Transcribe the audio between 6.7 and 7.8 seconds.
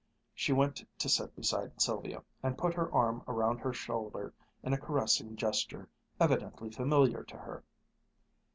familiar to her.